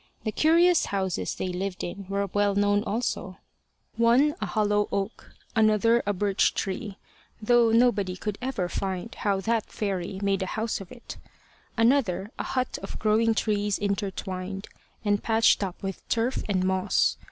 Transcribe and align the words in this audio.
The 0.23 0.31
curious 0.31 0.87
houses 0.87 1.35
they 1.35 1.49
lived 1.49 1.83
in 1.83 2.07
were 2.09 2.25
well 2.25 2.55
known 2.55 2.83
also, 2.85 3.37
one, 3.97 4.33
a 4.41 4.47
hollow 4.47 4.89
oak; 4.91 5.35
another, 5.55 6.01
a 6.07 6.11
birch 6.11 6.55
tree, 6.55 6.97
though 7.39 7.69
nobody 7.71 8.17
could 8.17 8.39
ever 8.41 8.67
find 8.67 9.13
how 9.13 9.41
that 9.41 9.69
fairy 9.71 10.19
made 10.23 10.41
a 10.41 10.47
house 10.57 10.81
of 10.81 10.91
it; 10.91 11.17
another, 11.77 12.31
a 12.39 12.43
hut 12.43 12.79
of 12.81 12.97
growing 12.97 13.35
trees 13.35 13.77
intertwined, 13.77 14.69
and 15.05 15.21
patched 15.21 15.63
up 15.63 15.83
with 15.83 16.09
turf 16.09 16.41
and 16.49 16.63
moss. 16.63 17.17